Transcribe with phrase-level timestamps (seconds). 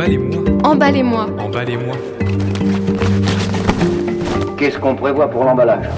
[0.00, 0.44] Emballez-moi.
[0.64, 1.26] Emballez-moi.
[1.38, 1.96] Emballez-moi.
[4.56, 5.90] Qu'est-ce qu'on prévoit pour l'emballage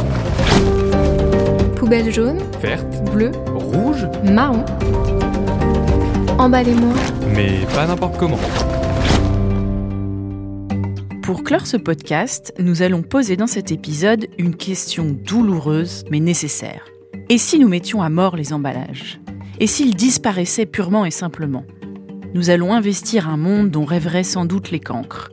[1.77, 4.65] Poubelle jaune, Verte, bleue, rouge, marron.
[6.37, 6.95] Emballez-moi.
[7.33, 8.41] mais pas n'importe comment.
[11.23, 16.89] Pour clore ce podcast, nous allons poser dans cet épisode une question douloureuse mais nécessaire.
[17.29, 19.21] Et si nous mettions à mort les emballages?
[19.61, 21.63] Et s'ils disparaissaient purement et simplement?
[22.35, 25.31] Nous allons investir un monde dont rêveraient sans doute les cancres.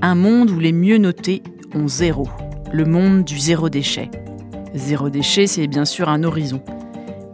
[0.00, 1.42] Un monde où les mieux notés
[1.74, 2.28] ont zéro.
[2.72, 4.10] Le monde du zéro déchet.
[4.72, 6.62] Zéro déchet, c'est bien sûr un horizon.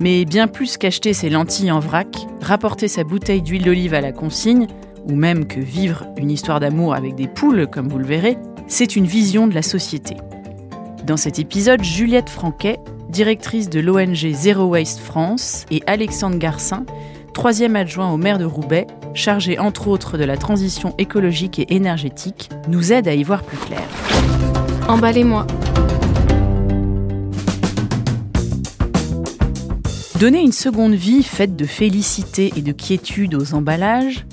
[0.01, 4.13] Mais bien plus qu'acheter ses lentilles en vrac, rapporter sa bouteille d'huile d'olive à la
[4.13, 4.67] consigne,
[5.07, 8.97] ou même que vivre une histoire d'amour avec des poules, comme vous le verrez, c'est
[8.97, 10.17] une vision de la société.
[11.07, 12.79] Dans cet épisode, Juliette Franquet,
[13.11, 16.87] directrice de l'ONG Zero Waste France, et Alexandre Garcin,
[17.35, 22.51] troisième adjoint au maire de Roubaix, chargé entre autres de la transition écologique et énergétique,
[22.69, 23.83] nous aident à y voir plus clair.
[24.89, 25.47] Emballez-moi.
[30.19, 34.25] Donner une seconde vie faite de félicité et de quiétude aux emballages,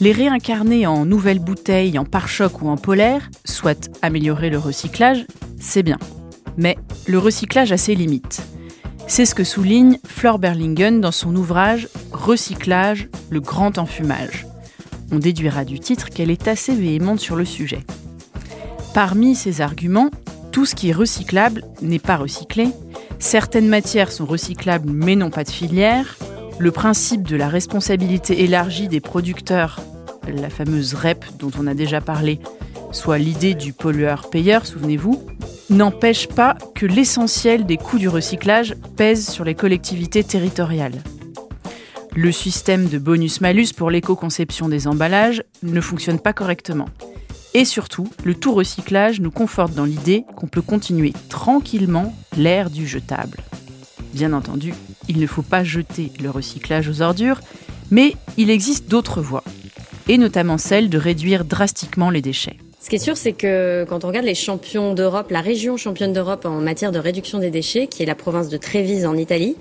[0.00, 5.26] les réincarner en nouvelles bouteilles, en pare-choc ou en polaire, soit améliorer le recyclage,
[5.58, 5.98] c'est bien.
[6.56, 8.42] Mais le recyclage a ses limites.
[9.10, 14.46] C'est ce que souligne Flore Berlingen dans son ouvrage Recyclage, le grand enfumage.
[15.10, 17.80] On déduira du titre qu'elle est assez véhémente sur le sujet.
[18.94, 20.10] Parmi ses arguments,
[20.52, 22.68] tout ce qui est recyclable n'est pas recyclé,
[23.18, 26.16] certaines matières sont recyclables mais n'ont pas de filière,
[26.60, 29.80] le principe de la responsabilité élargie des producteurs,
[30.28, 32.38] la fameuse REP dont on a déjà parlé,
[32.92, 35.20] soit l'idée du pollueur-payeur, souvenez-vous,
[35.70, 41.02] n'empêche pas que l'essentiel des coûts du recyclage pèse sur les collectivités territoriales.
[42.14, 46.88] Le système de bonus-malus pour l'éco-conception des emballages ne fonctionne pas correctement.
[47.54, 52.86] Et surtout, le tout recyclage nous conforte dans l'idée qu'on peut continuer tranquillement l'ère du
[52.86, 53.38] jetable.
[54.12, 54.74] Bien entendu,
[55.08, 57.40] il ne faut pas jeter le recyclage aux ordures,
[57.92, 59.44] mais il existe d'autres voies,
[60.08, 62.56] et notamment celle de réduire drastiquement les déchets.
[62.82, 66.14] Ce qui est sûr, c'est que quand on regarde les champions d'Europe, la région championne
[66.14, 69.56] d'Europe en matière de réduction des déchets, qui est la province de Trévise en Italie,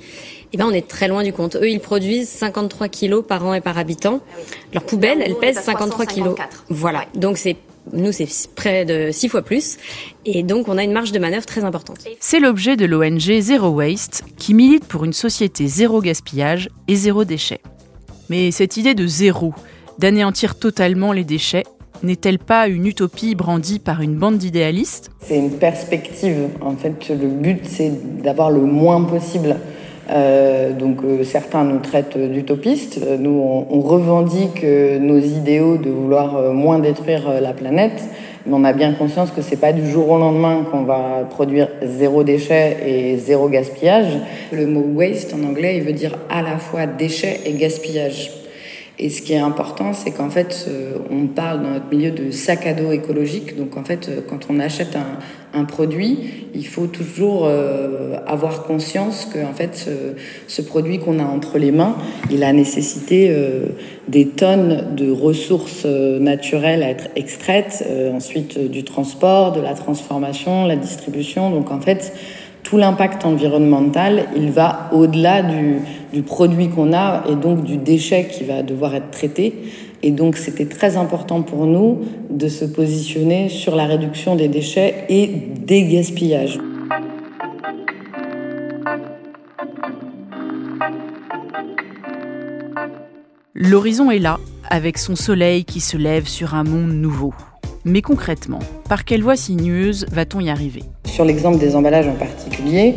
[0.53, 1.57] eh ben on est très loin du compte.
[1.57, 4.21] Eux, ils produisent 53 kilos par an et par habitant.
[4.73, 6.35] Leur poubelle, elle pèse 53 kilos.
[6.69, 7.05] Voilà.
[7.13, 7.57] Donc c'est
[7.91, 9.77] nous, c'est près de six fois plus.
[10.25, 11.97] Et donc, on a une marge de manœuvre très importante.
[12.19, 17.25] C'est l'objet de l'ONG Zero Waste, qui milite pour une société zéro gaspillage et zéro
[17.25, 17.61] déchet.
[18.29, 19.53] Mais cette idée de zéro,
[19.97, 21.63] d'anéantir totalement les déchets,
[22.03, 26.49] n'est-elle pas une utopie brandie par une bande d'idéalistes C'est une perspective.
[26.61, 29.55] En fait, le but, c'est d'avoir le moins possible.
[30.11, 32.99] Euh, donc euh, certains nous traitent d'utopistes.
[33.19, 38.03] Nous, on, on revendique euh, nos idéaux de vouloir euh, moins détruire euh, la planète.
[38.45, 41.67] Mais on a bien conscience que c'est pas du jour au lendemain qu'on va produire
[41.83, 44.17] zéro déchet et zéro gaspillage.
[44.51, 48.31] Le mot waste en anglais, il veut dire à la fois déchet et gaspillage.
[49.01, 50.69] Et ce qui est important, c'est qu'en fait,
[51.09, 53.57] on parle dans notre milieu de sac à dos écologique.
[53.57, 54.95] Donc en fait, euh, quand on achète
[55.53, 59.89] un, produit, il faut toujours euh, avoir conscience que en fait,
[60.47, 61.95] ce, produit qu'on a entre les mains,
[62.31, 63.65] il a nécessité euh,
[64.07, 67.83] des tonnes de ressources naturelles à être extraites,
[68.13, 71.49] ensuite du transport, de la transformation, la distribution.
[71.49, 72.13] Donc en fait,
[72.63, 75.79] tout l'impact environnemental, il va au-delà du,
[76.13, 79.53] du produit qu'on a et donc du déchet qui va devoir être traité.
[80.01, 81.99] Et donc c'était très important pour nous
[82.29, 86.59] de se positionner sur la réduction des déchets et des gaspillages.
[93.53, 94.37] L'horizon est là,
[94.69, 97.33] avec son soleil qui se lève sur un monde nouveau.
[97.83, 100.83] Mais concrètement, par quelle voie sinueuse va-t-on y arriver?
[101.05, 102.95] Sur l'exemple des emballages en particulier,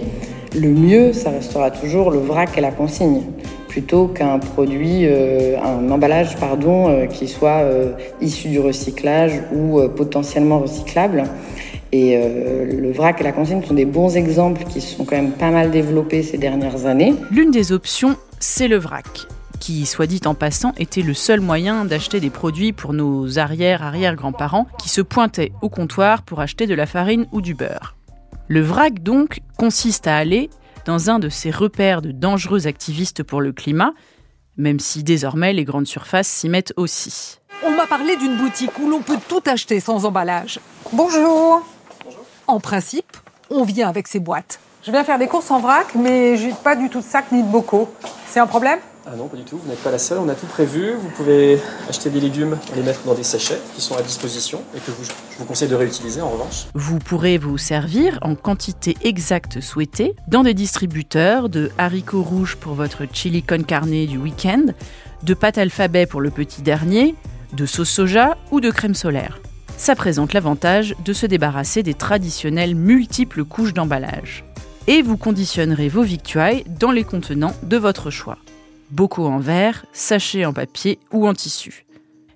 [0.55, 3.23] le mieux, ça restera toujours le vrac et la consigne,
[3.69, 9.81] plutôt qu'un produit, euh, un emballage, pardon, euh, qui soit euh, issu du recyclage ou
[9.97, 11.25] potentiellement recyclable.
[11.95, 15.33] Et le vrac et la consigne sont des bons exemples qui se sont quand même
[15.33, 17.15] pas mal développés ces dernières années.
[17.31, 19.27] L'une des options, c'est le vrac,
[19.61, 24.69] qui, soit dit en passant, était le seul moyen d'acheter des produits pour nos arrière-arrière-grands-parents
[24.79, 27.95] qui se pointaient au comptoir pour acheter de la farine ou du beurre.
[28.49, 30.51] Le vrac, donc, consiste à aller
[30.85, 33.93] dans un de ces repères de dangereux activistes pour le climat,
[34.57, 37.39] même si désormais les grandes surfaces s'y mettent aussi.
[37.65, 40.59] On m'a parlé d'une boutique où l'on peut tout acheter sans emballage.
[40.93, 41.63] Bonjour.
[42.47, 43.17] En principe,
[43.51, 44.59] on vient avec ses boîtes.
[44.85, 47.43] Je viens faire des courses en vrac, mais j'ai pas du tout de sac ni
[47.43, 47.89] de bocaux.
[48.27, 48.81] C'est un problème?
[49.05, 50.93] Ah non, pas du tout, vous n'êtes pas la seule, on a tout prévu.
[50.93, 51.59] Vous pouvez
[51.89, 54.93] acheter des légumes et les mettre dans des sachets qui sont à disposition et que
[54.93, 56.67] je vous conseille de réutiliser en revanche.
[56.75, 62.75] Vous pourrez vous servir en quantité exacte souhaitée dans des distributeurs de haricots rouges pour
[62.75, 64.67] votre chili con carne du week-end,
[65.25, 67.17] de pâte alphabet pour le petit dernier,
[67.55, 69.41] de sauce soja ou de crème solaire.
[69.77, 74.45] Ça présente l'avantage de se débarrasser des traditionnelles multiples couches d'emballage.
[74.87, 78.39] Et vous conditionnerez vos victuailles dans les contenants de votre choix
[78.93, 81.85] bocaux en verre, sachets en papier ou en tissu.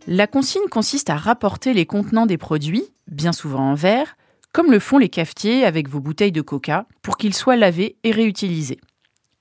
[0.09, 4.17] La consigne consiste à rapporter les contenants des produits, bien souvent en verre,
[4.53, 8.11] comme le font les cafetiers avec vos bouteilles de coca, pour qu'ils soient lavés et
[8.11, 8.81] réutilisés.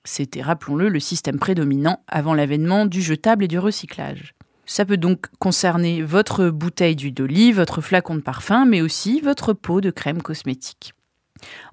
[0.04, 4.34] C'était, rappelons-le, le système prédominant avant l'avènement du jetable et du recyclage.
[4.66, 9.52] Ça peut donc concerner votre bouteille d'huile d'olive, votre flacon de parfum, mais aussi votre
[9.52, 10.95] pot de crème cosmétique.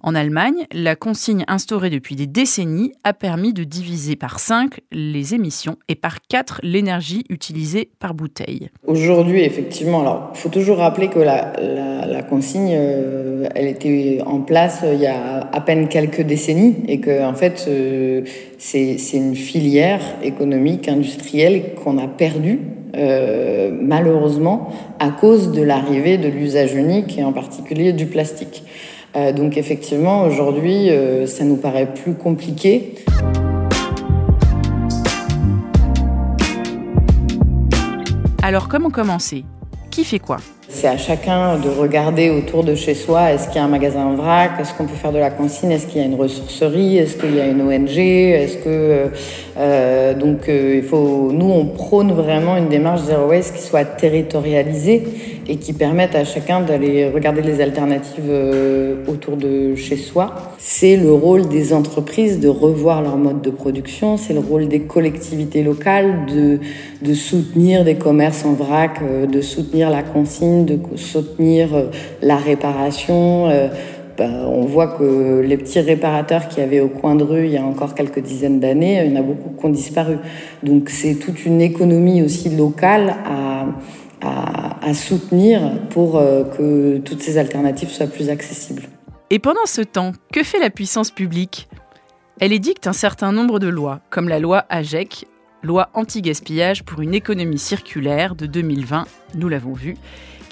[0.02, 5.34] En Allemagne, la consigne instaurée depuis des décennies a permis de diviser par 5 les
[5.34, 8.70] émissions et par 4 l'énergie utilisée par bouteille.
[8.86, 14.94] Aujourd'hui, effectivement, il faut toujours rappeler que la, consigne, euh, elle était en place euh,
[14.94, 18.22] il y a à peine quelques décennies et que en fait, euh,
[18.58, 22.60] c'est une filière économique, industrielle qu'on a perdue
[23.82, 24.70] malheureusement
[25.00, 28.64] à cause de l'arrivée de l'usage unique et en particulier du plastique.
[29.16, 32.96] Euh, donc effectivement, aujourd'hui, euh, ça nous paraît plus compliqué.
[38.42, 39.46] Alors comment commencer?
[39.92, 40.38] Qui fait quoi?
[40.74, 44.06] C'est à chacun de regarder autour de chez soi, est-ce qu'il y a un magasin
[44.06, 46.98] en vrac, est-ce qu'on peut faire de la consigne, est-ce qu'il y a une ressourcerie,
[46.98, 49.12] est-ce qu'il y a une ONG, est-ce que
[49.58, 55.04] euh, donc il faut nous on prône vraiment une démarche zero waste qui soit territorialisée
[55.48, 60.34] et qui permettent à chacun d'aller regarder les alternatives euh, autour de chez soi.
[60.58, 64.82] C'est le rôle des entreprises de revoir leur mode de production, c'est le rôle des
[64.82, 71.74] collectivités locales de, soutenir des commerces en vrac, euh, de soutenir la consigne, de soutenir
[71.76, 71.86] euh,
[72.22, 73.50] la réparation.
[74.16, 77.58] Ben, on voit que les petits réparateurs qui avaient au coin de rue il y
[77.58, 80.18] a encore quelques dizaines d'années, il y en a beaucoup qui ont disparu.
[80.62, 83.66] Donc c'est toute une économie aussi locale à
[84.24, 88.84] à, soutenir pour euh, que toutes ces alternatives soient plus accessibles.
[89.30, 91.68] Et pendant ce temps, que fait la puissance publique?
[92.40, 95.28] Elle édicte un certain nombre de lois, comme la loi AGEC,
[95.62, 99.06] loi anti-gaspillage pour une économie circulaire de 2020,
[99.36, 99.96] nous l'avons vu,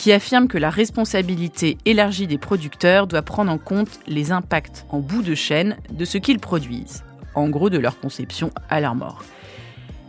[0.02, 4.98] qui affirme que la responsabilité élargie des producteurs doit prendre en compte les impacts en
[4.98, 7.04] bout de chaîne de ce qu'ils produisent,
[7.36, 9.24] en gros de leur conception à leur mort.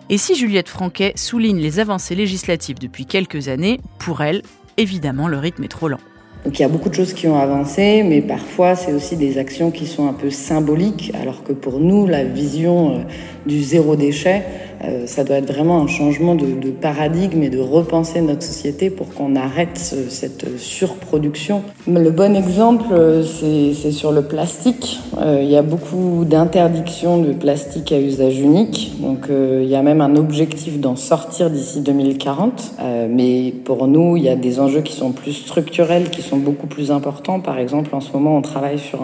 [0.08, 4.40] Et si Juliette Franquet souligne les avancées législatives depuis quelques années, pour elle,
[4.78, 6.00] évidemment, le rythme est trop lent.
[6.46, 9.70] Il y a beaucoup de choses qui ont avancé, mais parfois c'est aussi des actions
[9.70, 13.02] qui sont un peu symboliques, alors que pour nous, la vision euh,
[13.44, 14.42] du zéro déchet,
[14.84, 19.12] euh, ça doit être vraiment un changement de, paradigme et de repenser notre société pour
[19.14, 21.62] qu'on arrête cette surproduction.
[21.86, 25.00] Le bon exemple, euh, c'est sur le plastique.
[25.18, 28.94] Euh, il y a beaucoup d'interdictions de plastique à usage unique.
[29.00, 32.74] Donc il y a même un objectif d'en sortir d'ici 2040.
[33.08, 36.66] mais pour nous, il y a des enjeux qui sont plus structurels, qui sont beaucoup
[36.66, 37.40] plus importants.
[37.40, 39.00] Par exemple, en ce moment, on travaille sur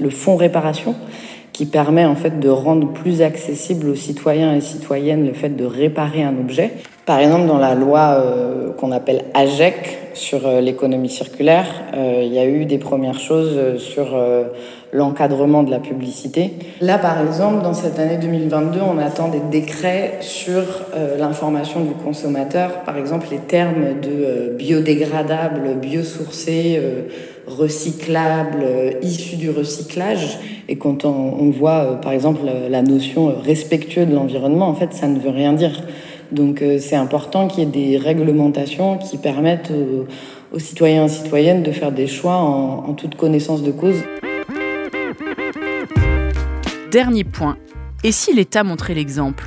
[0.00, 0.94] le fonds réparation
[1.54, 5.64] qui permet en fait de rendre plus accessible aux citoyens et citoyennes le fait de
[5.64, 6.72] réparer un objet.
[7.06, 12.32] Par exemple, dans la loi euh, qu'on appelle AGEC sur euh, l'économie circulaire, euh, il
[12.32, 14.16] y a eu des premières choses sur
[14.92, 16.52] l'encadrement de la publicité.
[16.80, 20.62] Là, par exemple, dans cette année 2022, on attend des décrets sur
[21.18, 26.80] l'information du consommateur, par exemple les termes de biodégradable, biosourcé,
[27.46, 28.64] recyclable,
[29.02, 30.38] issu du recyclage.
[30.68, 35.06] Et quand on, voit, euh, par exemple, la notion respectueux de l'environnement, en fait, ça
[35.06, 35.82] ne veut rien dire.
[36.32, 41.62] Donc, euh, c'est important qu'il y ait des réglementations qui permettent aux, citoyens et citoyennes
[41.62, 43.96] de faire des choix en, en toute connaissance de cause.
[46.90, 47.56] Dernier point.
[48.04, 49.44] Et si l'État montrait l'exemple?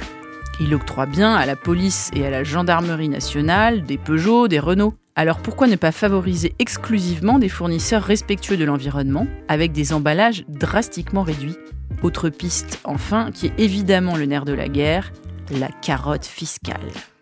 [0.60, 4.96] Il octroie bien à la police et à la gendarmerie nationale des Peugeot, des Renault.
[5.16, 11.24] Alors pourquoi ne pas favoriser exclusivement des fournisseurs respectueux de l'environnement avec des emballages drastiquement
[11.24, 11.56] réduits?
[12.04, 15.12] Autre piste, enfin, qui est évidemment le nerf de la guerre,
[15.52, 16.76] la carotte fiscale.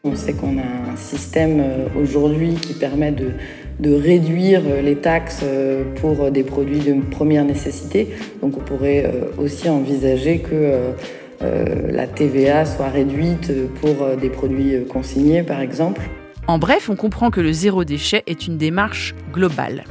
[0.04, 3.32] On sait qu'on a un système euh, aujourd'hui qui permet de,
[3.80, 8.16] de, réduire euh, les taxes euh, pour des produits de première nécessité.
[8.42, 10.94] Donc on pourrait aussi envisager que
[11.92, 13.52] la TVA soit réduite
[13.82, 16.02] pour des produits consignés, par exemple.
[16.48, 19.84] En bref, on comprend que le zéro déchet est une démarche globale,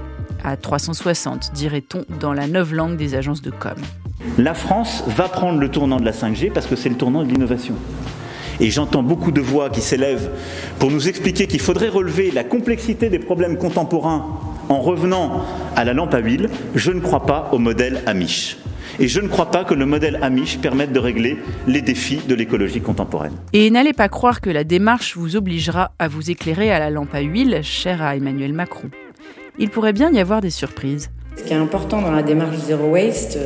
[0.42, 3.74] à 360 dirait-on dans la neuve langue des agences de com.
[4.38, 7.28] La France va prendre le tournant de la 5G parce que c'est le tournant de
[7.28, 7.74] l'innovation.
[8.60, 10.30] Et j'entends beaucoup de voix qui s'élèvent
[10.78, 15.44] pour nous expliquer qu'il faudrait relever la complexité des problèmes contemporains en revenant
[15.76, 16.48] à la lampe à huile.
[16.74, 18.56] Je ne crois pas au modèle Amish.
[19.00, 22.34] Et je ne crois pas que le modèle Amish permette de régler les défis de
[22.34, 23.32] l'écologie contemporaine.
[23.52, 27.14] Et n'allez pas croire que la démarche vous obligera à vous éclairer à la lampe
[27.14, 28.90] à huile, chère à Emmanuel Macron.
[29.58, 31.10] Il pourrait bien y avoir des surprises.
[31.36, 33.38] Ce qui est important dans la démarche Zero Waste,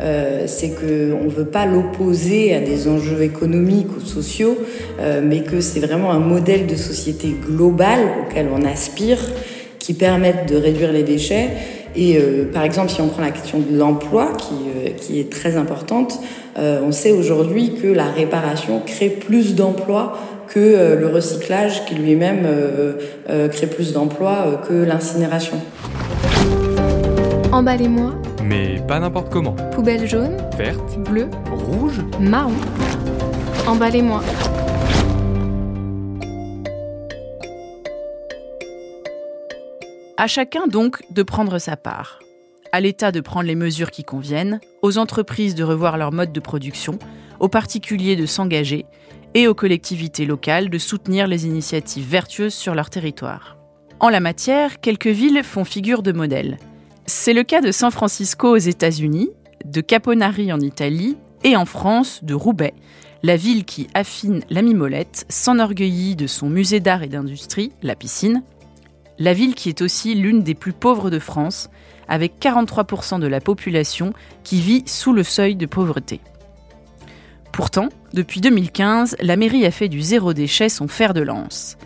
[0.00, 4.56] euh, c'est qu'on ne veut pas l'opposer à des enjeux économiques ou sociaux,
[5.00, 9.18] euh, mais que c'est vraiment un modèle de société global auquel on aspire,
[9.78, 11.50] qui permette de réduire les déchets.
[11.94, 14.54] Et euh, par exemple, si on prend la question de l'emploi, qui,
[14.96, 16.18] qui, est très importante,
[16.56, 20.16] on sait aujourd'hui que la réparation crée plus d'emplois
[20.48, 22.46] que le recyclage, qui lui-même
[23.50, 25.56] crée plus d'emplois que l'incinération.
[27.50, 28.14] Emballez-moi.
[28.44, 29.56] Mais pas n'importe comment.
[29.72, 32.52] Poubelle jaune, verte, bleue, rouge, marron.
[33.66, 34.22] Emballez-moi.
[40.18, 42.18] À chacun donc de prendre sa part.
[42.70, 46.40] À l'État de prendre les mesures qui conviennent, aux entreprises de revoir leur mode de
[46.40, 46.98] production,
[47.40, 48.84] aux particuliers de s'engager
[49.32, 53.56] et aux collectivités locales de soutenir les initiatives vertueuses sur leur territoire.
[54.00, 56.58] En la matière, quelques villes font figure de modèle.
[57.06, 59.28] C'est le cas de San Francisco aux États-Unis,
[59.66, 62.72] de Caponari en Italie et en France de Roubaix,
[63.22, 68.42] la ville qui affine la mimolette, s'enorgueillit de son musée d'art et d'industrie, la piscine,
[69.18, 71.68] la ville qui est aussi l'une des plus pauvres de France,
[72.08, 76.20] avec 43% de la population qui vit sous le seuil de pauvreté.
[77.52, 81.76] Pourtant, depuis 2015, la mairie a fait du zéro déchet son fer de lance.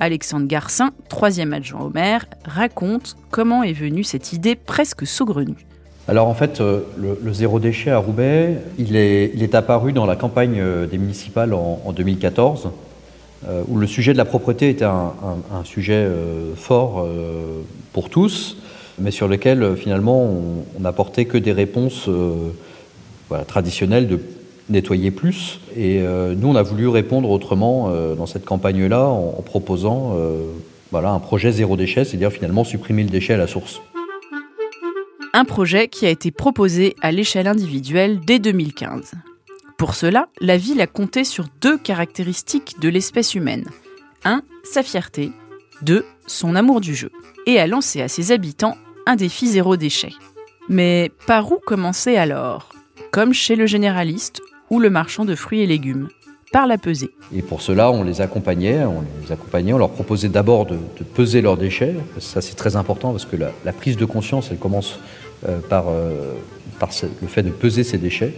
[0.00, 5.66] Alexandre Garcin, troisième adjoint au maire, raconte comment est venue cette idée presque saugrenue.
[6.06, 10.60] Alors en fait, euh, le, zéro déchet à Roubaix, il est, apparu dans la campagne
[10.60, 12.70] euh, des municipales en, en 2014.
[13.46, 15.12] Euh, où le sujet de la propreté était un,
[15.64, 16.08] sujet
[16.56, 17.06] fort
[17.92, 18.56] pour tous,
[18.98, 22.08] mais sur lequel finalement on n'apportait que des réponses
[23.46, 24.18] traditionnelles de
[24.68, 25.60] nettoyer plus.
[25.76, 30.16] Et nous, on a voulu répondre autrement dans cette campagne-là en, proposant
[30.90, 33.80] voilà, un projet zéro déchet, c'est-à-dire finalement supprimer le déchet à la source.
[35.32, 39.14] Un projet qui a été proposé à l'échelle individuelle dès 2015.
[39.76, 43.64] Pour cela, la ville a compté sur deux caractéristiques de l'espèce humaine.
[44.24, 44.42] 1.
[44.62, 45.32] Sa fierté.
[45.82, 46.04] 2.
[46.28, 47.10] Son amour du jeu.
[47.46, 50.12] Et a lancé à ses habitants un défi zéro déchet.
[50.68, 52.70] Mais par où commencer alors?
[53.10, 54.40] Comme chez le généraliste
[54.74, 56.08] ou le marchand de fruits et légumes
[56.52, 57.10] par la pesée.
[57.34, 60.76] Et pour cela, on les accompagnait, on les accompagnait, on leur proposait d'abord de,
[61.14, 61.94] peser leurs déchets.
[62.18, 64.98] Ça, c'est très important parce que la, prise de conscience, elle commence
[65.48, 66.34] euh, par, euh,
[67.22, 68.34] le fait de peser ses déchets.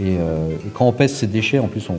[0.00, 1.98] Euh, et, quand on pèse ces déchets, en plus, on,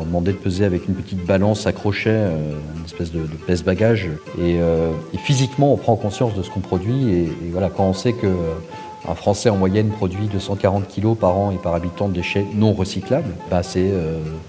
[0.00, 4.08] demandait de peser avec une petite balance à crochet, euh, une espèce de, pèse-bagage.
[4.38, 7.10] Euh, et, physiquement, on prend conscience de ce qu'on produit.
[7.10, 8.26] Et, voilà, quand on sait que
[9.08, 12.72] un Français en moyenne produit 240 kg par an et par habitant de déchets non
[12.72, 13.90] recyclables, bah c'est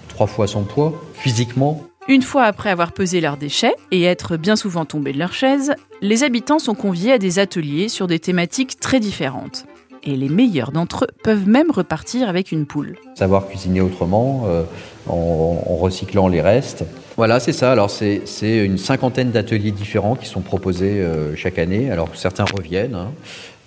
[0.07, 1.81] trois fois son poids physiquement.
[2.07, 5.73] Une fois après avoir pesé leurs déchets et être bien souvent tombés de leur chaise,
[6.01, 9.65] les habitants sont conviés à des ateliers sur des thématiques très différentes
[10.03, 12.95] et les meilleurs d'entre eux peuvent même repartir avec une poule.
[13.15, 14.63] Savoir cuisiner autrement, euh,
[15.07, 16.83] en, recyclant les restes.
[17.19, 17.71] Voilà, c'est ça.
[17.71, 21.91] Alors, c'est une cinquantaine d'ateliers différents qui sont proposés euh, chaque année.
[21.91, 23.11] Alors, certains reviennent hein,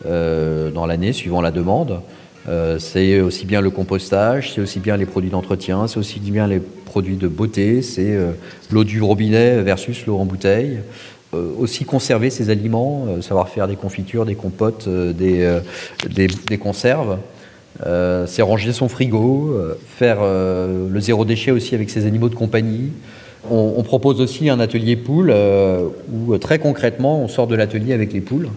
[0.07, 2.01] euh, dans l'année, suivant la demande.
[2.79, 6.61] c'est aussi bien le compostage, c'est aussi bien les produits d'entretien, c'est aussi bien les
[6.61, 8.17] produits de beauté, c'est
[8.71, 10.81] l'eau du robinet versus l'eau en bouteille.
[11.35, 16.59] Euh, aussi conserver ses aliments, euh, savoir faire des confitures, des compotes, euh, des, des,
[16.59, 17.19] conserves.
[18.27, 22.93] c'est ranger son frigo, faire le zéro déchet aussi avec ses animaux de compagnie.
[23.51, 25.35] On, propose aussi un atelier poule
[26.13, 28.49] où très concrètement on sort de l'atelier avec les poules.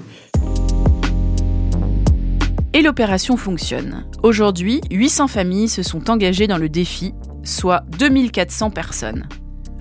[2.75, 4.05] Et l'opération fonctionne.
[4.21, 7.13] Aujourd'hui, 800 familles se sont engagées dans le défi,
[7.43, 9.29] soit 2400 personnes.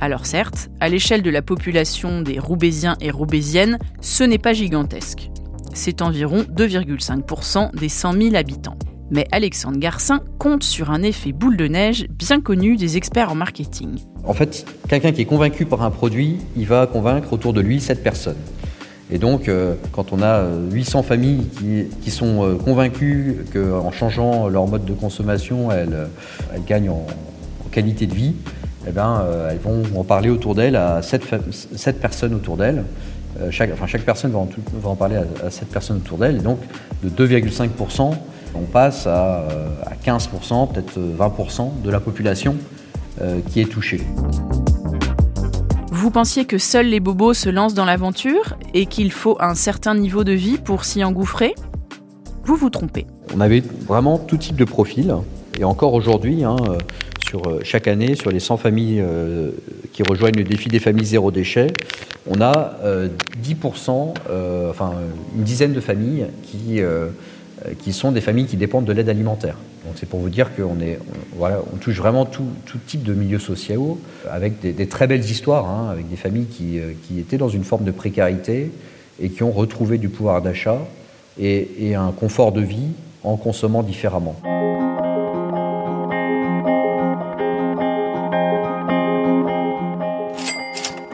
[0.00, 5.30] Alors certes, à l'échelle de la population des Roubaisiens et Roubaisiennes, ce n'est pas gigantesque.
[5.73, 8.78] C'est environ 2,5% des 100 000 habitants.
[9.11, 13.34] Mais Alexandre Garcin compte sur un effet boule de neige bien connu des experts en
[13.34, 13.99] marketing.
[14.25, 17.80] En fait, quelqu'un qui est convaincu par un produit, il va convaincre autour de lui
[17.80, 18.38] cette personne.
[19.11, 21.46] Et donc, euh, quand on a 800 familles
[22.00, 26.08] qui, sont euh, convaincues qu'en changeant leur mode de consommation, elles,
[26.66, 27.06] gagnent en
[27.70, 28.34] qualité de vie,
[28.87, 32.84] eh euh, elles vont en parler autour d'elles à 7, personnes autour d'elles.
[33.40, 36.37] Euh, chaque, enfin, chaque personne va en, parler à, 7 personnes autour d'elle.
[36.37, 36.58] Et donc,
[37.02, 38.14] de 2,5%,
[38.54, 39.44] on passe à,
[40.04, 42.56] 15%, euh, peut-être 20% de la population
[43.49, 44.00] qui est touché.
[45.92, 49.94] Vous pensiez que seuls les bobos se lancent dans l'aventure et qu'il faut un certain
[49.94, 51.54] niveau de vie pour s'y engouffrer?
[52.44, 53.06] Vous vous trompez.
[53.37, 55.14] On avait vraiment tout type de profil.
[55.61, 56.56] Et encore aujourd'hui, hein,
[57.25, 59.04] sur, chaque année, sur les 100 familles
[59.92, 61.68] qui rejoignent le défi des familles zéro déchet,
[62.26, 62.75] on a
[63.42, 64.14] 10%,
[64.70, 64.92] enfin
[65.37, 67.08] une dizaine de familles qui euh,
[67.78, 69.56] qui sont des familles qui dépendent de l'aide alimentaire.
[69.84, 70.99] Donc c'est pour vous dire qu'on est,
[71.37, 72.46] voilà, on touche vraiment tout,
[72.87, 76.92] type de milieux sociaux, avec des, très belles histoires, hein, avec des familles qui, euh,
[77.06, 78.70] qui, étaient dans une forme de précarité
[79.20, 80.78] et qui ont retrouvé du pouvoir d'achat
[81.38, 82.88] et, et un confort de vie
[83.23, 84.37] en consommant différemment.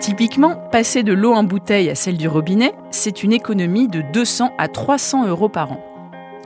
[0.00, 4.52] Typiquement, passer de l'eau en bouteille à celle du robinet, c'est une économie de 200
[4.58, 5.89] à 300 euros par an.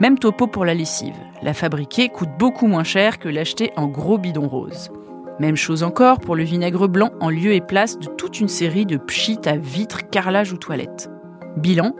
[0.01, 1.15] Même topo pour la lessive.
[1.41, 4.91] La fabriquer coûte beaucoup moins cher que l'acheter en gros bidon rose.
[5.39, 8.85] Même chose encore pour le vinaigre blanc en lieu et place de toute une série
[8.85, 11.09] de pchit à vitres, carrelage ou toilettes.
[11.55, 11.95] Bilan,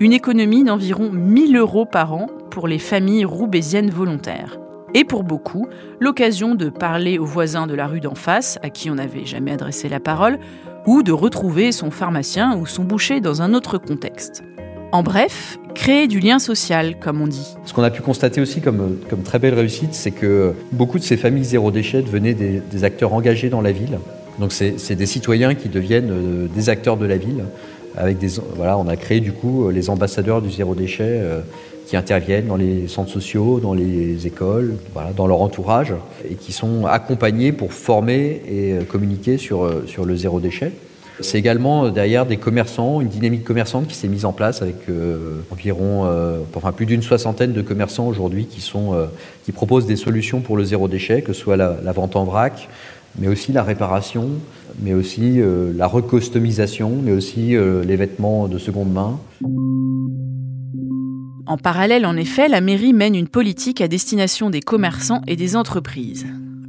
[0.00, 4.58] une économie d'environ 1000 euros par an pour les familles roubaisiennes volontaires.
[4.94, 5.68] Et pour beaucoup,
[6.00, 9.52] l'occasion de parler aux voisins de la rue d'en face, à qui on n'avait jamais
[9.52, 10.40] adressé la parole,
[10.84, 14.42] ou de retrouver son pharmacien ou son boucher dans un autre contexte.
[14.92, 17.56] En bref, créer du lien social, comme on dit.
[17.64, 21.04] Ce qu'on a pu constater aussi comme, comme très belle réussite, c'est que beaucoup de
[21.04, 23.98] ces familles zéro déchet devenaient des, acteurs engagés dans la ville.
[24.38, 27.44] Donc c'est des citoyens qui deviennent euh, des acteurs de la ville.
[27.96, 31.40] Avec des, voilà, on a créé du coup les ambassadeurs du zéro déchet euh,
[31.86, 35.94] qui interviennent dans les centres sociaux, dans les écoles, voilà, dans leur entourage,
[36.28, 40.72] et qui sont accompagnés pour former et euh, communiquer sur, sur le zéro déchet.
[41.20, 44.76] C'est également euh, derrière des commerçants, une dynamique commerçante qui s'est mise en place avec
[44.88, 48.94] euh, environ, euh, enfin plus d'une soixantaine de commerçants aujourd'hui qui sont,
[49.44, 52.68] qui proposent des solutions pour le zéro déchet, que ce soit la, vente en vrac,
[53.18, 54.28] mais aussi la réparation,
[54.80, 55.40] mais aussi
[55.74, 59.18] la recustomisation, mais aussi les vêtements de seconde main.
[61.46, 65.56] En parallèle, en effet, la mairie mène une politique à destination des commerçants et des
[65.56, 66.26] entreprises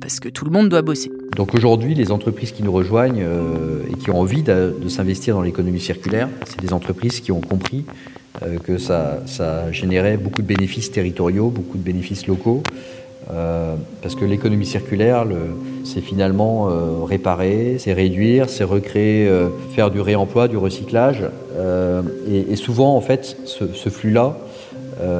[0.07, 1.11] parce que tout le monde doit bosser.
[1.35, 5.41] Donc aujourd'hui, les entreprises qui nous rejoignent euh, et qui ont envie de, s'investir dans
[5.41, 7.83] l'économie circulaire, c'est des entreprises qui ont compris
[8.41, 12.63] euh, que ça, ça, générait beaucoup de bénéfices territoriaux, beaucoup de bénéfices locaux.
[13.33, 15.25] Euh, parce que l'économie circulaire,
[15.83, 16.69] c'est finalement
[17.03, 19.29] réparer, c'est réduire, c'est recréer,
[19.75, 21.23] faire du réemploi, du recyclage.
[22.31, 24.37] Et, souvent, en fait, ce, flux-là,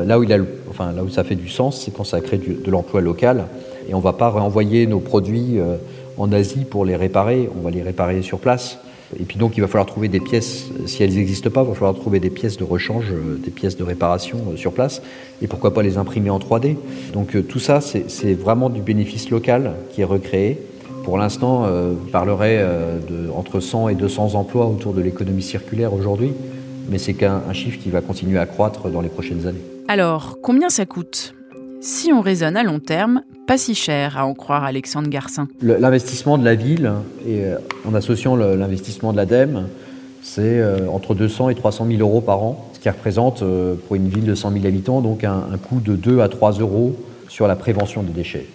[0.06, 3.47] là, où ça fait du sens, c'est quand ça crée de l'emploi local
[3.88, 5.78] et on ne va pas renvoyer nos produits euh,
[6.17, 8.80] en Asie pour les réparer, on va les réparer sur place.
[9.17, 11.73] Et puis donc il va falloir trouver des pièces, si elles n'existent pas, il va
[11.73, 15.02] falloir trouver des pièces de rechange, euh, des pièces de réparation euh, sur place,
[15.41, 16.76] et pourquoi pas les imprimer en 3D.
[17.13, 20.60] Donc tout ça, c'est vraiment du bénéfice local qui est recréé.
[21.04, 22.58] Pour l'instant, je parlerait
[23.10, 26.34] de entre 100 et 200 emplois autour de l'économie circulaire aujourd'hui,
[26.89, 29.62] mais c'est qu'un chiffre qui va continuer à croître dans les prochaines années.
[29.88, 31.34] Alors, combien ça coûte?
[31.80, 35.48] Si on raisonne à long terme, pas si cher à en croire Alexandre Garcin.
[35.62, 36.92] L'investissement de la ville,
[37.26, 37.58] et euh,
[37.88, 39.68] en associant l'investissement de l'ADEME,
[40.22, 43.96] c'est euh, entre 200 et 300 000 euros par an, ce qui représente euh, pour
[43.96, 46.96] une ville de 100 000 habitants donc un, coût de 2 à 3 euros
[47.30, 48.46] sur la prévention des déchets.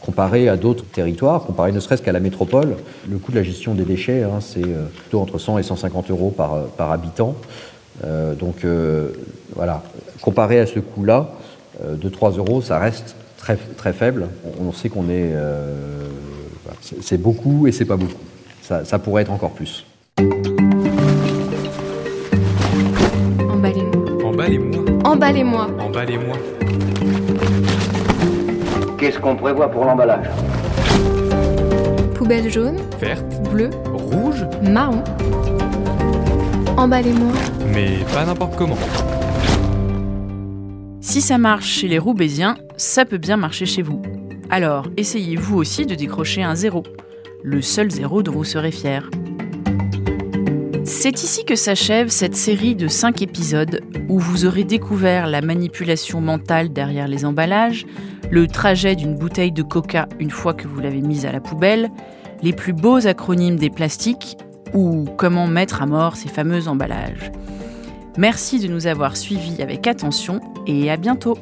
[0.00, 2.76] Comparé à d'autres territoires, comparé ne serait-ce qu'à la métropole,
[3.08, 4.66] le coût de la gestion des déchets, hein, c'est
[5.02, 7.36] plutôt entre 100 et 150 euros par, habitant.
[8.40, 8.66] donc
[9.54, 9.84] voilà,
[10.20, 11.28] comparé à ce coût-là,
[11.84, 14.28] euh, de 3 euros, ça reste très, très faible.
[14.60, 15.32] On sait qu'on est.
[15.32, 16.08] Euh,
[17.00, 18.12] c'est beaucoup et c'est pas beaucoup.
[18.62, 19.86] Ça, pourrait être encore plus.
[23.50, 24.04] Emballez-moi.
[24.24, 24.84] Emballez-moi.
[25.04, 25.66] Emballez-moi.
[25.80, 26.36] Emballez-moi.
[28.98, 30.26] Qu'est-ce qu'on prévoit pour l'emballage?
[32.14, 35.02] Poubelle jaune, verte, bleue, rouge, marron.
[36.76, 37.32] Emballez-moi.
[37.72, 38.76] Mais pas n'importe comment.
[41.18, 44.00] Si ça marche chez les Roubaisiens, ça peut bien marcher chez vous.
[44.50, 46.84] Alors, essayez vous aussi de décrocher un zéro,
[47.42, 49.10] le seul zéro dont vous serez fier.
[50.84, 56.20] C'est ici que s'achève cette série de 5 épisodes où vous aurez découvert la manipulation
[56.20, 57.84] mentale derrière les emballages,
[58.30, 61.90] le trajet d'une bouteille de coca une fois que vous l'avez mise à la poubelle,
[62.44, 64.36] les plus beaux acronymes des plastiques
[64.72, 67.32] ou comment mettre à mort ces fameux emballages.
[68.18, 71.38] Merci de nous avoir suivis avec attention et à bientôt.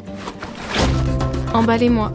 [1.54, 2.12] Emballez-moi.